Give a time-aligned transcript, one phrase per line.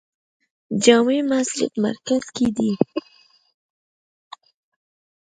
[0.83, 2.71] جامع مسجد مرکز کې دی